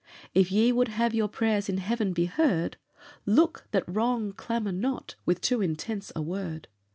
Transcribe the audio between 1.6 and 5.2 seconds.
in heaven be heard, Look that wrong clamour not